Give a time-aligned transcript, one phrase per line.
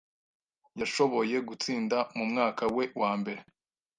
[0.79, 3.41] Yashoboye gutsinda mumwaka we wambere